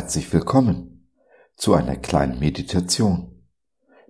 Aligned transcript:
Herzlich 0.00 0.32
willkommen 0.32 1.10
zu 1.56 1.74
einer 1.74 1.94
kleinen 1.94 2.38
Meditation 2.38 3.44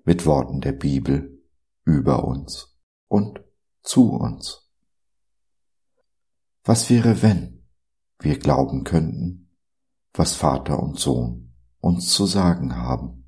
mit 0.05 0.25
Worten 0.25 0.61
der 0.61 0.71
Bibel 0.71 1.43
über 1.85 2.23
uns 2.23 2.79
und 3.09 3.41
zu 3.83 4.13
uns. 4.13 4.71
Was 6.63 6.91
wäre, 6.91 7.23
wenn 7.23 7.67
wir 8.21 8.39
glauben 8.39 8.85
könnten, 8.85 9.51
was 10.15 10.35
Vater 10.35 10.81
und 10.81 10.97
Sohn 10.97 11.55
uns 11.81 12.15
zu 12.15 12.25
sagen 12.25 12.77
haben? 12.77 13.20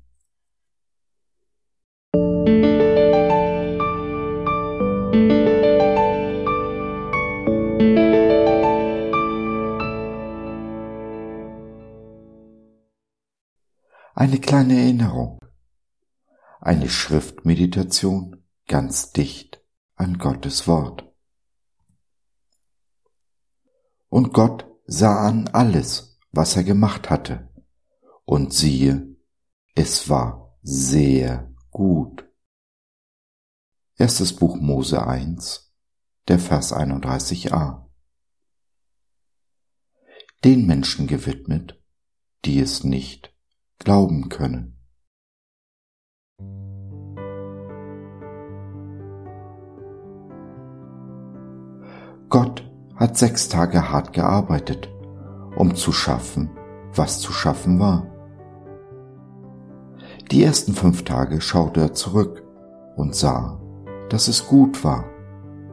Eine 14.23 14.39
kleine 14.39 14.79
Erinnerung. 14.79 15.37
Eine 16.61 16.89
Schriftmeditation 16.89 18.41
ganz 18.69 19.11
dicht 19.11 19.61
an 19.95 20.17
Gottes 20.17 20.65
Wort. 20.65 21.13
Und 24.07 24.33
Gott 24.33 24.65
sah 24.85 25.27
an 25.27 25.49
alles, 25.49 26.17
was 26.31 26.55
er 26.55 26.63
gemacht 26.63 27.09
hatte, 27.09 27.49
und 28.23 28.53
siehe, 28.53 29.13
es 29.75 30.07
war 30.07 30.57
sehr 30.61 31.53
gut. 31.69 32.25
Erstes 33.97 34.33
Buch 34.33 34.55
Mose 34.55 35.05
1, 35.05 35.75
der 36.29 36.39
Vers 36.39 36.71
31a. 36.71 37.89
Den 40.45 40.65
Menschen 40.65 41.07
gewidmet, 41.07 41.77
die 42.45 42.61
es 42.61 42.85
nicht 42.85 43.32
glauben 43.79 44.29
können. 44.29 44.73
Gott 52.29 52.67
hat 52.95 53.17
sechs 53.17 53.47
Tage 53.49 53.91
hart 53.91 54.13
gearbeitet, 54.13 54.89
um 55.55 55.75
zu 55.75 55.91
schaffen, 55.91 56.49
was 56.95 57.19
zu 57.19 57.31
schaffen 57.31 57.79
war. 57.79 58.07
Die 60.31 60.43
ersten 60.43 60.73
fünf 60.73 61.03
Tage 61.03 61.41
schaute 61.41 61.81
er 61.81 61.93
zurück 61.93 62.43
und 62.95 63.13
sah, 63.13 63.61
dass 64.09 64.27
es 64.27 64.47
gut 64.47 64.83
war, 64.83 65.05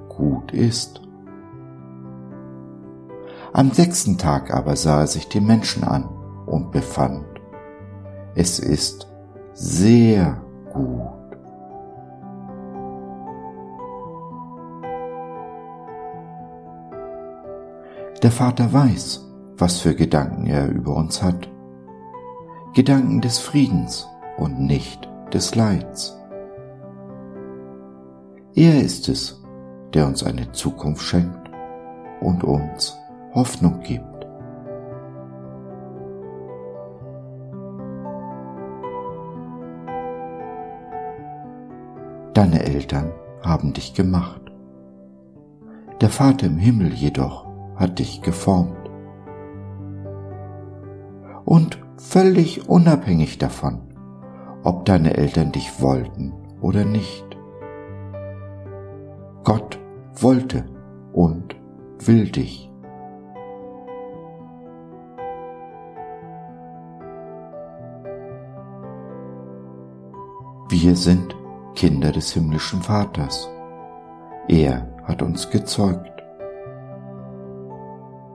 gut 0.09 0.53
ist. 0.53 1.01
Am 3.53 3.73
sechsten 3.73 4.19
Tag 4.19 4.53
aber 4.53 4.77
sah 4.77 5.01
er 5.01 5.07
sich 5.07 5.29
die 5.29 5.41
Menschen 5.41 5.83
an 5.83 6.05
und 6.47 6.73
befand, 6.73 7.25
es 8.41 8.59
ist 8.59 9.07
sehr 9.53 10.43
gut. 10.73 11.37
Der 18.23 18.31
Vater 18.31 18.73
weiß, 18.73 19.27
was 19.59 19.81
für 19.81 19.95
Gedanken 19.95 20.47
er 20.47 20.71
über 20.71 20.97
uns 20.97 21.23
hat. 21.23 21.51
Gedanken 22.75 23.21
des 23.21 23.39
Friedens 23.39 24.09
und 24.39 24.59
nicht 24.59 25.07
des 25.35 25.55
Leids. 25.55 26.19
Er 28.55 28.81
ist 28.81 29.11
es, 29.11 29.43
der 29.93 30.07
uns 30.07 30.23
eine 30.23 30.51
Zukunft 30.53 31.03
schenkt 31.03 31.51
und 32.23 32.43
uns 32.43 32.97
Hoffnung 33.35 33.81
gibt. 33.83 34.10
Deine 42.41 42.65
Eltern 42.65 43.13
haben 43.43 43.75
dich 43.75 43.93
gemacht. 43.93 44.41
Der 46.01 46.09
Vater 46.09 46.47
im 46.47 46.57
Himmel 46.57 46.95
jedoch 46.95 47.47
hat 47.77 47.99
dich 47.99 48.23
geformt. 48.23 48.89
Und 51.45 51.79
völlig 51.99 52.67
unabhängig 52.67 53.37
davon, 53.37 53.81
ob 54.65 54.87
deine 54.87 55.19
Eltern 55.19 55.53
dich 55.53 55.83
wollten 55.83 56.33
oder 56.63 56.87
nicht. 56.87 57.27
Gott 59.45 59.79
wollte 60.15 60.65
und 61.13 61.55
will 61.99 62.31
dich. 62.31 62.71
Wir 70.71 70.97
sind 70.97 71.37
Kinder 71.75 72.13
des 72.13 72.33
himmlischen 72.33 72.83
Vaters. 72.83 73.49
Er 74.49 74.89
hat 75.05 75.23
uns 75.23 75.51
gezeugt. 75.51 76.23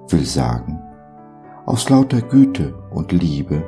Will 0.10 0.26
sagen, 0.26 0.82
aus 1.66 1.90
lauter 1.90 2.22
Güte 2.22 2.74
und 2.92 3.12
Liebe 3.12 3.64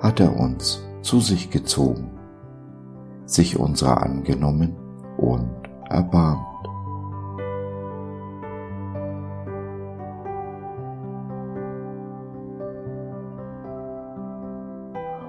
hat 0.00 0.20
er 0.20 0.38
uns 0.38 0.82
zu 1.02 1.20
sich 1.20 1.50
gezogen, 1.50 2.18
sich 3.26 3.58
unserer 3.58 4.02
angenommen 4.02 4.76
und 5.16 5.50
erbarmt. 5.90 6.46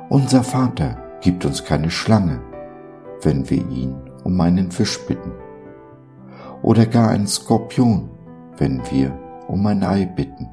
Unser 0.10 0.44
Vater 0.44 0.98
gibt 1.22 1.44
uns 1.44 1.66
keine 1.66 1.90
Schlange, 1.90 2.40
wenn 3.26 3.50
wir 3.50 3.68
ihn 3.70 3.96
um 4.24 4.40
einen 4.40 4.72
Fisch 4.72 5.00
bitten. 5.08 5.32
Oder 6.62 6.86
gar 6.86 7.10
einen 7.10 7.28
Skorpion, 7.28 8.10
wenn 8.58 8.82
wir 8.92 9.18
um 9.48 9.66
ein 9.68 9.84
Ei 9.84 10.06
bitten. 10.06 10.50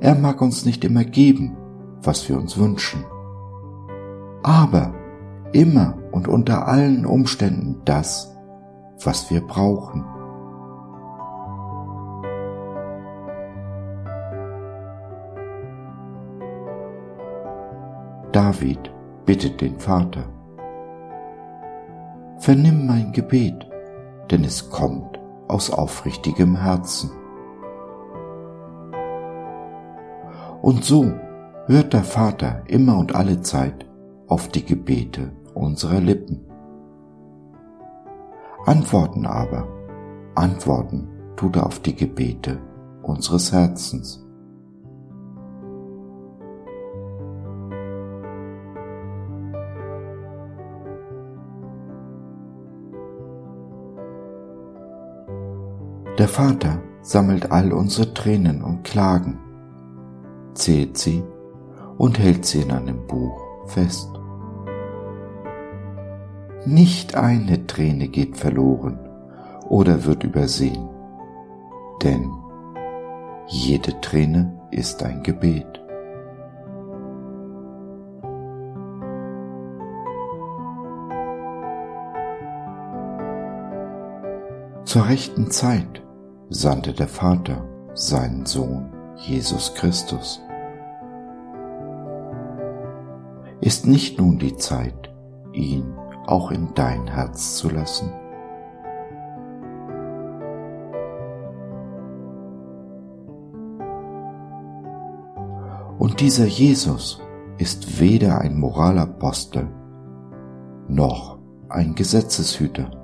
Er 0.00 0.14
mag 0.14 0.40
uns 0.40 0.64
nicht 0.64 0.84
immer 0.84 1.04
geben, 1.04 1.56
was 2.02 2.28
wir 2.28 2.36
uns 2.36 2.56
wünschen, 2.56 3.04
aber 4.42 4.94
immer 5.52 5.98
und 6.12 6.28
unter 6.28 6.68
allen 6.68 7.04
Umständen 7.04 7.82
das, 7.84 8.36
was 9.02 9.30
wir 9.30 9.40
brauchen. 9.40 10.04
David 18.32 18.92
bittet 19.28 19.60
den 19.60 19.78
Vater. 19.78 20.24
Vernimm 22.38 22.86
mein 22.86 23.12
Gebet, 23.12 23.68
denn 24.30 24.42
es 24.42 24.70
kommt 24.70 25.20
aus 25.48 25.70
aufrichtigem 25.70 26.56
Herzen. 26.56 27.10
Und 30.62 30.82
so 30.82 31.12
hört 31.66 31.92
der 31.92 32.04
Vater 32.04 32.62
immer 32.68 32.96
und 32.96 33.14
alle 33.14 33.42
Zeit 33.42 33.84
auf 34.28 34.48
die 34.48 34.64
Gebete 34.64 35.30
unserer 35.52 36.00
Lippen. 36.00 36.46
Antworten 38.64 39.26
aber, 39.26 39.68
antworten 40.36 41.06
tut 41.36 41.56
er 41.56 41.66
auf 41.66 41.80
die 41.80 41.94
Gebete 41.94 42.62
unseres 43.02 43.52
Herzens. 43.52 44.26
Der 56.18 56.26
Vater 56.26 56.82
sammelt 57.00 57.52
all 57.52 57.72
unsere 57.72 58.12
Tränen 58.12 58.64
und 58.64 58.82
Klagen, 58.82 59.38
zählt 60.52 60.98
sie 60.98 61.22
und 61.96 62.18
hält 62.18 62.44
sie 62.44 62.62
in 62.62 62.72
einem 62.72 63.06
Buch 63.06 63.40
fest. 63.66 64.10
Nicht 66.66 67.14
eine 67.14 67.68
Träne 67.68 68.08
geht 68.08 68.36
verloren 68.36 68.98
oder 69.68 70.06
wird 70.06 70.24
übersehen, 70.24 70.88
denn 72.02 72.28
jede 73.46 74.00
Träne 74.00 74.60
ist 74.72 75.04
ein 75.04 75.22
Gebet. 75.22 75.80
Zur 84.84 85.06
rechten 85.06 85.50
Zeit 85.52 86.02
sandte 86.50 86.92
der 86.92 87.08
Vater 87.08 87.64
seinen 87.94 88.46
Sohn 88.46 88.92
Jesus 89.16 89.74
Christus. 89.74 90.40
Ist 93.60 93.86
nicht 93.86 94.18
nun 94.18 94.38
die 94.38 94.56
Zeit, 94.56 95.12
ihn 95.52 95.92
auch 96.26 96.50
in 96.50 96.68
dein 96.74 97.06
Herz 97.06 97.56
zu 97.56 97.68
lassen? 97.68 98.12
Und 105.98 106.20
dieser 106.20 106.46
Jesus 106.46 107.20
ist 107.58 108.00
weder 108.00 108.40
ein 108.40 108.58
Moralapostel 108.58 109.68
noch 110.86 111.38
ein 111.68 111.94
Gesetzeshüter. 111.94 112.97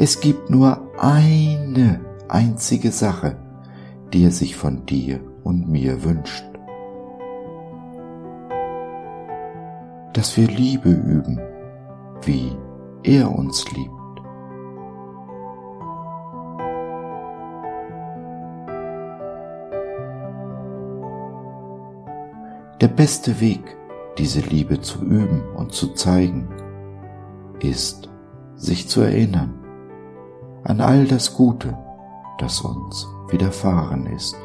Es 0.00 0.20
gibt 0.20 0.48
nur 0.48 0.80
eine 0.96 1.98
einzige 2.28 2.92
Sache, 2.92 3.36
die 4.12 4.22
er 4.22 4.30
sich 4.30 4.54
von 4.54 4.86
dir 4.86 5.18
und 5.42 5.68
mir 5.68 6.04
wünscht. 6.04 6.44
Dass 10.12 10.36
wir 10.36 10.46
Liebe 10.46 10.90
üben, 10.90 11.40
wie 12.22 12.52
er 13.02 13.34
uns 13.34 13.64
liebt. 13.72 13.90
Der 22.80 22.88
beste 22.88 23.40
Weg, 23.40 23.76
diese 24.16 24.42
Liebe 24.42 24.80
zu 24.80 25.02
üben 25.02 25.42
und 25.56 25.72
zu 25.72 25.88
zeigen, 25.94 26.48
ist, 27.58 28.08
sich 28.54 28.88
zu 28.88 29.00
erinnern 29.00 29.57
an 30.68 30.82
all 30.82 31.06
das 31.06 31.32
Gute, 31.34 31.76
das 32.36 32.60
uns 32.60 33.08
widerfahren 33.30 34.06
ist. 34.06 34.36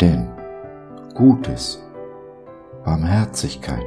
Denn 0.00 0.28
Gutes, 1.14 1.82
Barmherzigkeit, 2.84 3.84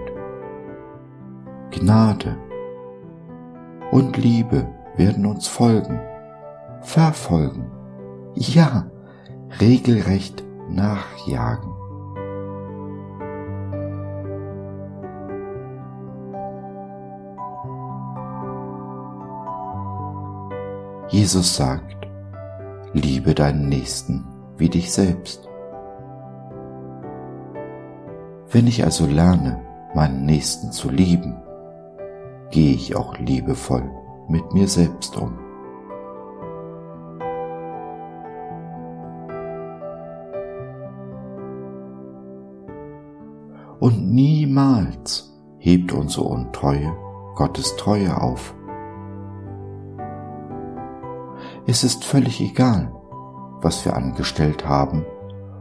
Gnade 1.72 2.36
und 3.92 4.18
Liebe 4.18 4.68
werden 4.98 5.26
uns 5.26 5.48
folgen, 5.48 6.02
verfolgen, 6.82 7.72
ja, 8.36 8.86
regelrecht 9.62 10.44
nachjagen. 10.70 11.71
Jesus 21.12 21.58
sagt, 21.58 22.08
liebe 22.94 23.36
deinen 23.36 23.68
Nächsten 23.68 24.24
wie 24.56 24.70
dich 24.70 24.94
selbst. 24.94 25.46
Wenn 28.50 28.66
ich 28.66 28.86
also 28.86 29.06
lerne, 29.08 29.62
meinen 29.94 30.26
Nächsten 30.26 30.72
zu 30.72 30.90
lieben, 30.90 31.36
gehe 32.50 32.74
ich 32.74 32.96
auch 32.96 33.18
liebevoll 33.18 33.84
mit 34.30 34.54
mir 34.54 34.70
selbst 34.70 35.18
um. 35.18 35.38
Und 43.82 44.14
niemals 44.14 45.30
hebt 45.58 45.92
unsere 45.92 46.24
Untreue 46.24 46.96
Gottes 47.36 47.76
Treue 47.76 48.16
auf. 48.22 48.56
Es 51.72 51.86
ist 51.86 52.04
völlig 52.04 52.42
egal, 52.42 52.92
was 53.62 53.86
wir 53.86 53.96
angestellt 53.96 54.68
haben 54.68 55.06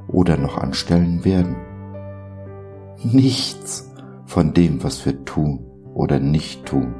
oder 0.08 0.36
noch 0.36 0.58
anstellen 0.58 1.24
werden. 1.24 1.54
Nichts 3.04 3.88
von 4.26 4.52
dem, 4.52 4.82
was 4.82 5.06
wir 5.06 5.24
tun 5.24 5.64
oder 5.94 6.18
nicht 6.18 6.66
tun, 6.66 6.96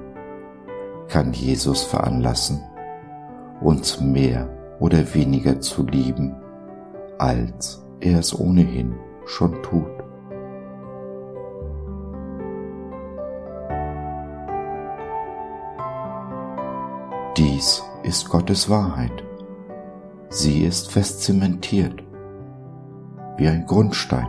kann 1.09 1.33
Jesus 1.33 1.83
veranlassen, 1.83 2.61
uns 3.61 4.01
mehr 4.01 4.49
oder 4.79 5.12
weniger 5.12 5.61
zu 5.61 5.85
lieben, 5.85 6.37
als 7.19 7.85
er 7.99 8.21
es 8.21 8.39
ohnehin 8.39 8.95
schon 9.27 9.61
tut. 9.65 10.00
Dies 17.37 17.85
ist 18.03 18.29
Gottes 18.29 18.69
Wahrheit. 18.69 19.23
Sie 20.31 20.65
ist 20.65 20.91
fest 20.91 21.23
zementiert, 21.23 22.03
wie 23.37 23.47
ein 23.47 23.67
Grundstein, 23.67 24.27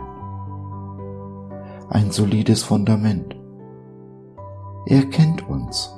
ein 1.90 2.12
solides 2.12 2.62
Fundament. 2.62 3.34
Er 4.86 5.04
kennt 5.06 5.48
uns, 5.48 5.92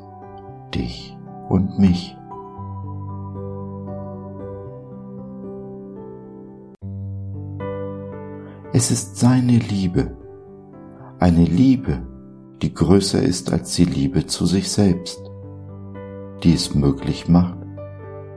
dich 0.74 1.14
und 1.50 1.78
mich. 1.78 2.16
Es 8.72 8.90
ist 8.90 9.18
seine 9.18 9.58
Liebe, 9.58 10.16
eine 11.18 11.44
Liebe, 11.44 12.02
die 12.62 12.72
größer 12.72 13.22
ist 13.22 13.52
als 13.52 13.74
die 13.74 13.84
Liebe 13.84 14.26
zu 14.26 14.46
sich 14.46 14.70
selbst, 14.70 15.33
die 16.44 16.52
es 16.52 16.74
möglich 16.74 17.26
macht, 17.26 17.56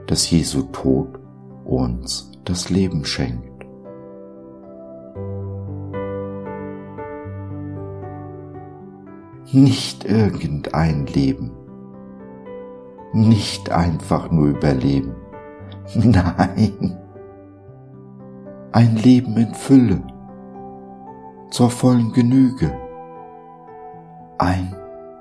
dass 0.06 0.30
Jesu 0.30 0.62
Tod 0.72 1.18
uns 1.64 2.32
das 2.44 2.70
Leben 2.70 3.04
schenkt. 3.04 3.66
Nicht 9.52 10.04
irgendein 10.04 11.06
Leben, 11.06 11.52
nicht 13.12 13.70
einfach 13.70 14.30
nur 14.30 14.48
überleben, 14.48 15.14
nein, 15.94 16.98
ein 18.72 18.96
Leben 18.96 19.36
in 19.36 19.54
Fülle, 19.54 20.02
zur 21.50 21.70
vollen 21.70 22.12
Genüge, 22.12 22.72
ein 24.38 24.74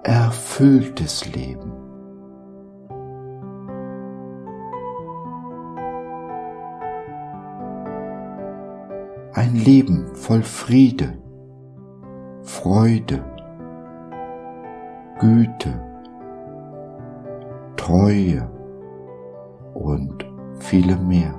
erfülltes 0.04 1.34
Leben. 1.34 1.87
Ein 9.38 9.54
Leben 9.54 10.08
voll 10.16 10.42
Friede, 10.42 11.14
Freude, 12.42 13.24
Güte, 15.20 15.80
Treue 17.76 18.50
und 19.76 20.26
viele 20.58 20.98
mehr. 20.98 21.36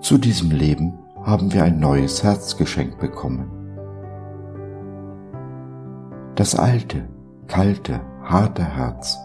Zu 0.00 0.18
diesem 0.18 0.50
Leben 0.50 0.98
haben 1.22 1.52
wir 1.52 1.62
ein 1.62 1.78
neues 1.78 2.24
Herz 2.24 2.56
geschenkt 2.56 2.98
bekommen. 2.98 3.48
Das 6.34 6.56
alte, 6.56 7.08
kalte, 7.46 8.00
harte 8.24 8.64
Herz 8.64 9.16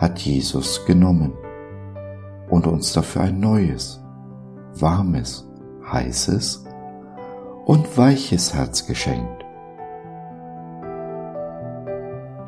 hat 0.00 0.18
Jesus 0.20 0.86
genommen 0.86 1.34
und 2.48 2.66
uns 2.66 2.94
dafür 2.94 3.22
ein 3.22 3.38
neues, 3.38 4.02
warmes, 4.78 5.46
heißes 5.92 6.64
und 7.66 7.98
weiches 7.98 8.54
Herz 8.54 8.86
geschenkt. 8.86 9.44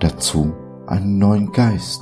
Dazu 0.00 0.54
einen 0.86 1.18
neuen 1.18 1.52
Geist, 1.52 2.00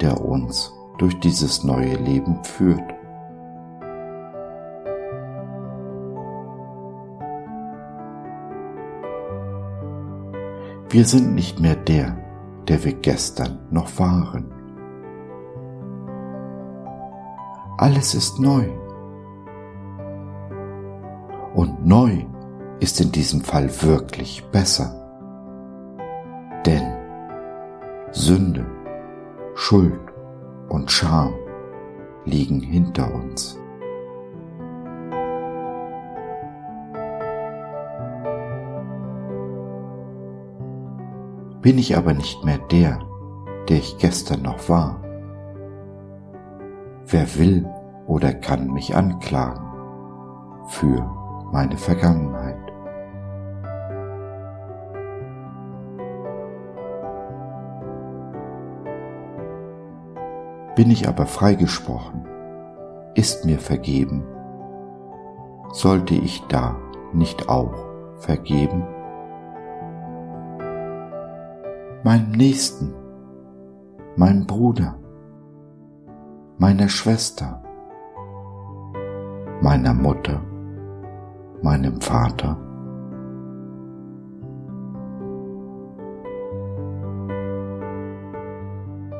der 0.00 0.24
uns 0.24 0.72
durch 0.96 1.20
dieses 1.20 1.62
neue 1.62 1.96
Leben 1.96 2.42
führt. 2.42 2.94
Wir 10.88 11.04
sind 11.04 11.34
nicht 11.34 11.60
mehr 11.60 11.76
der, 11.76 12.16
der 12.68 12.84
wir 12.84 12.94
gestern 12.94 13.58
noch 13.70 13.98
waren. 13.98 14.52
Alles 17.78 18.14
ist 18.14 18.38
neu. 18.38 18.68
Und 21.54 21.86
neu 21.86 22.24
ist 22.80 23.00
in 23.00 23.12
diesem 23.12 23.40
Fall 23.40 23.70
wirklich 23.82 24.44
besser. 24.50 25.00
Denn 26.66 26.82
Sünde, 28.12 28.66
Schuld 29.54 30.00
und 30.68 30.90
Scham 30.90 31.34
liegen 32.24 32.60
hinter 32.60 33.12
uns. 33.14 33.58
bin 41.64 41.78
ich 41.78 41.96
aber 41.96 42.12
nicht 42.12 42.44
mehr 42.44 42.58
der, 42.58 42.98
der 43.70 43.78
ich 43.78 43.96
gestern 43.96 44.42
noch 44.42 44.68
war. 44.68 45.00
Wer 47.06 47.38
will 47.38 47.66
oder 48.06 48.34
kann 48.34 48.70
mich 48.70 48.94
anklagen 48.94 49.64
für 50.66 51.10
meine 51.52 51.78
Vergangenheit? 51.78 52.58
Bin 60.76 60.90
ich 60.90 61.08
aber 61.08 61.24
freigesprochen, 61.24 62.28
ist 63.14 63.46
mir 63.46 63.58
vergeben, 63.58 64.26
sollte 65.72 66.14
ich 66.14 66.42
da 66.48 66.76
nicht 67.14 67.48
auch 67.48 67.86
vergeben? 68.18 68.84
Meinem 72.04 72.32
Nächsten, 72.32 72.92
meinem 74.16 74.46
Bruder, 74.46 74.98
meiner 76.58 76.90
Schwester, 76.90 77.62
meiner 79.62 79.94
Mutter, 79.94 80.42
meinem 81.62 82.02
Vater. 82.02 82.58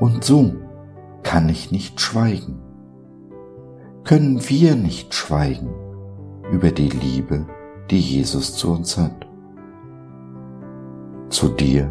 Und 0.01 0.23
so 0.23 0.53
kann 1.23 1.49
ich 1.49 1.73
nicht 1.73 2.03
schweigen, 2.03 2.61
können 4.05 4.47
wir 4.51 4.77
nicht 4.77 5.15
schweigen 5.15 5.71
über 6.53 6.71
die 6.71 6.91
Liebe, 6.91 7.47
die 7.91 8.01
Jesus 8.01 8.55
zu 8.57 8.73
uns 8.73 8.99
hat, 8.99 9.27
zu 11.31 11.49
dir, 11.49 11.91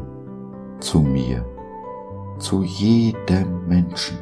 zu 0.83 0.99
mir, 0.99 1.45
zu 2.37 2.61
jedem 2.61 3.67
Menschen. 3.67 4.17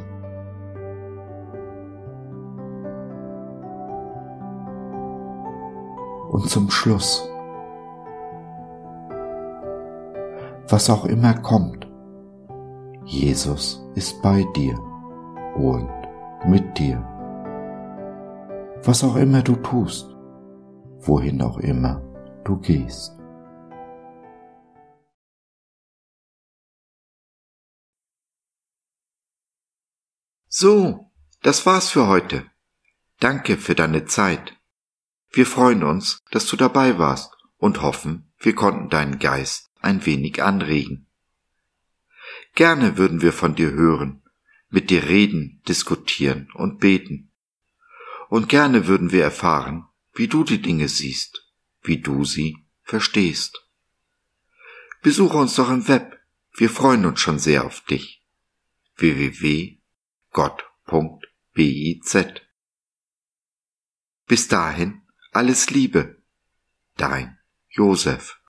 Und 6.30 6.48
zum 6.48 6.70
Schluss, 6.70 7.28
was 10.68 10.88
auch 10.88 11.04
immer 11.04 11.34
kommt, 11.34 11.86
Jesus 13.04 13.84
ist 13.96 14.22
bei 14.22 14.46
dir 14.54 14.78
und 15.56 15.90
mit 16.46 16.78
dir. 16.78 17.04
Was 18.84 19.04
auch 19.04 19.16
immer 19.16 19.42
du 19.42 19.56
tust, 19.56 20.16
wohin 21.00 21.42
auch 21.42 21.58
immer 21.58 22.00
du 22.44 22.56
gehst. 22.56 23.21
So, 30.54 31.10
das 31.40 31.64
war's 31.64 31.88
für 31.88 32.08
heute. 32.08 32.44
Danke 33.20 33.56
für 33.56 33.74
deine 33.74 34.04
Zeit. 34.04 34.54
Wir 35.30 35.46
freuen 35.46 35.82
uns, 35.82 36.22
dass 36.30 36.44
du 36.44 36.56
dabei 36.56 36.98
warst 36.98 37.32
und 37.56 37.80
hoffen, 37.80 38.30
wir 38.38 38.54
konnten 38.54 38.90
deinen 38.90 39.18
Geist 39.18 39.70
ein 39.80 40.04
wenig 40.04 40.42
anregen. 40.42 41.06
Gerne 42.54 42.98
würden 42.98 43.22
wir 43.22 43.32
von 43.32 43.54
dir 43.54 43.70
hören, 43.70 44.24
mit 44.68 44.90
dir 44.90 45.04
reden, 45.04 45.62
diskutieren 45.66 46.50
und 46.52 46.80
beten. 46.80 47.30
Und 48.28 48.50
gerne 48.50 48.86
würden 48.86 49.10
wir 49.10 49.24
erfahren, 49.24 49.86
wie 50.12 50.28
du 50.28 50.44
die 50.44 50.60
Dinge 50.60 50.88
siehst, 50.88 51.48
wie 51.80 51.96
du 51.96 52.26
sie 52.26 52.58
verstehst. 52.82 53.66
Besuche 55.00 55.38
uns 55.38 55.54
doch 55.54 55.70
im 55.70 55.88
Web, 55.88 56.20
wir 56.52 56.68
freuen 56.68 57.06
uns 57.06 57.20
schon 57.20 57.38
sehr 57.38 57.64
auf 57.64 57.80
dich. 57.86 58.22
www.gott.biz 60.32 62.16
Bis 64.26 64.48
dahin 64.48 65.02
alles 65.32 65.70
Liebe, 65.70 66.22
dein 66.96 67.38
Josef. 67.68 68.41